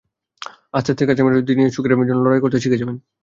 [0.73, 2.97] আস্তে আস্তে কাছের মানুষদের নিয়ে সুখের জন্য লড়াই করতে শিখে যাবেন।